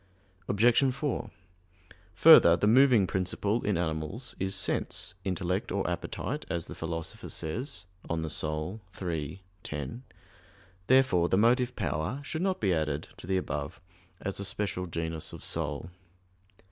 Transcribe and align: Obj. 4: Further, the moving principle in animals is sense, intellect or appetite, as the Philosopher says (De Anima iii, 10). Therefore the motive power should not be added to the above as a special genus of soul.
Obj. 0.47 0.91
4: 0.95 1.29
Further, 2.15 2.57
the 2.57 2.65
moving 2.65 3.05
principle 3.05 3.61
in 3.63 3.77
animals 3.77 4.35
is 4.39 4.55
sense, 4.55 5.13
intellect 5.23 5.71
or 5.71 5.87
appetite, 5.87 6.43
as 6.49 6.65
the 6.65 6.73
Philosopher 6.73 7.29
says 7.29 7.85
(De 8.07 8.11
Anima 8.13 8.79
iii, 9.11 9.43
10). 9.61 10.03
Therefore 10.87 11.29
the 11.29 11.37
motive 11.37 11.75
power 11.75 12.19
should 12.23 12.41
not 12.41 12.59
be 12.59 12.73
added 12.73 13.09
to 13.17 13.27
the 13.27 13.37
above 13.37 13.79
as 14.19 14.39
a 14.39 14.43
special 14.43 14.87
genus 14.87 15.33
of 15.33 15.43
soul. 15.43 15.91